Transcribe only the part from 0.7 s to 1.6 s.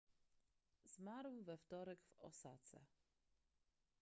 zmarł we